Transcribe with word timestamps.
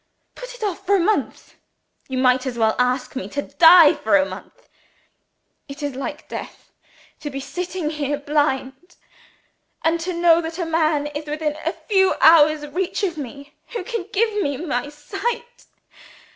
Put 0.33 0.55
it 0.55 0.63
off 0.63 0.83
for 0.83 0.95
a 0.95 0.99
month? 0.99 1.57
You 2.09 2.17
might 2.17 2.47
as 2.47 2.57
well 2.57 2.75
ask 2.79 3.15
me 3.15 3.29
to 3.29 3.43
die 3.43 3.93
for 3.93 4.17
a 4.17 4.25
month. 4.25 4.67
It 5.67 5.83
is 5.83 5.93
like 5.93 6.27
death 6.27 6.71
to 7.19 7.29
be 7.29 7.39
sitting 7.39 7.91
here 7.91 8.17
blind, 8.17 8.95
and 9.83 9.99
to 9.99 10.11
know 10.11 10.41
that 10.41 10.57
a 10.57 10.65
man 10.65 11.05
is 11.05 11.27
within 11.27 11.55
a 11.63 11.73
few 11.87 12.15
hours' 12.19 12.65
reach 12.65 13.03
of 13.03 13.15
me 13.15 13.53
who 13.73 13.83
can 13.83 14.07
give 14.11 14.41
me 14.41 14.57
my 14.57 14.89
sight! 14.89 15.67